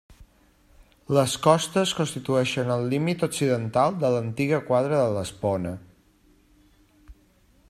Les 1.17 1.35
Costes 1.47 1.93
constitueixen 1.99 2.73
el 2.77 2.87
límit 2.95 3.27
occidental 3.29 4.01
de 4.05 4.13
l'antiga 4.17 4.63
quadra 4.71 5.05
de 5.07 5.15
l'Espona. 5.19 5.79